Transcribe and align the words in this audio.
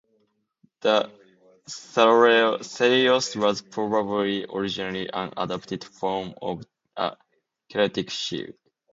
The 0.79 1.11
"thureos" 1.69 3.35
was 3.39 3.61
probably 3.61 4.45
originally 4.45 5.07
an 5.13 5.31
adapted 5.37 5.83
form 5.83 6.33
of 6.41 6.63
a 6.97 7.15
Celtic 7.69 8.09
shield. 8.09 8.55